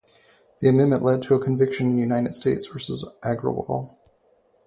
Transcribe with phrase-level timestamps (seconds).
[0.61, 3.97] The amendment led to a conviction in "United States versus Agrawal".